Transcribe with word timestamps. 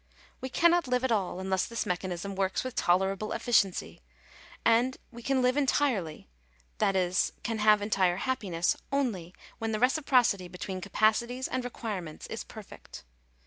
We 0.41 0.49
cannot 0.49 0.87
live 0.87 1.03
at 1.03 1.11
all 1.11 1.39
unless 1.39 1.67
this 1.67 1.85
mechanism 1.85 2.35
works 2.35 2.63
with 2.63 2.73
tolerable 2.73 3.33
efficiency; 3.33 4.01
and 4.65 4.97
we 5.11 5.21
can 5.21 5.43
live 5.43 5.55
entirely— 5.57 6.27
that 6.79 6.95
is 6.95 7.33
can 7.43 7.59
have 7.59 7.83
entire 7.83 8.17
happiness— 8.17 8.75
only 8.91 9.35
when 9.59 9.73
the 9.73 9.79
reciprocity 9.79 10.47
between 10.47 10.81
capacities 10.81 11.47
and 11.47 11.63
requirements 11.63 12.25
is 12.25 12.43
perfect. 12.43 13.03